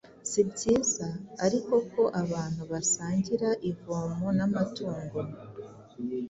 [0.29, 1.07] Si byiza
[1.45, 5.17] ariko ko abantu basangira ivomo n’amatungo.